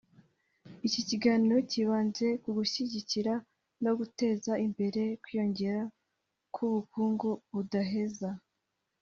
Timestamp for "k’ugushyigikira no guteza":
2.41-4.51